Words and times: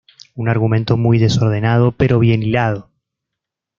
Un 0.33 0.49
argumento 0.49 0.97
muy 0.97 1.19
desordenado 1.19 1.91
pero 1.91 2.17
bien 2.17 2.41
hilado. 2.41 2.89